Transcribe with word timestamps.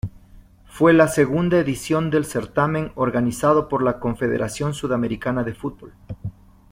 Fue 0.65 0.93
la 0.93 1.07
segunda 1.07 1.59
edición 1.59 2.09
del 2.09 2.25
certamen, 2.25 2.91
organizado 2.95 3.69
por 3.69 3.83
la 3.83 3.99
Confederación 3.99 4.73
Sudamericana 4.73 5.43
de 5.43 5.53
Fútbol. 5.53 5.93